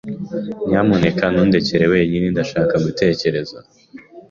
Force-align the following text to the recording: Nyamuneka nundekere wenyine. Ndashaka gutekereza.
Nyamuneka 0.67 1.23
nundekere 1.33 1.85
wenyine. 1.93 2.25
Ndashaka 2.33 2.75
gutekereza. 2.85 3.57